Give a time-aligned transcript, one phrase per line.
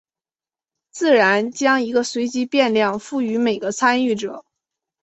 [0.89, 4.43] 自然将一个随机变量赋予每个参与者。